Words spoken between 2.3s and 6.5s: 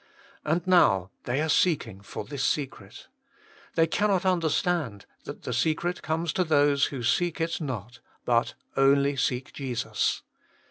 secret. They cannot understand that the secret conies to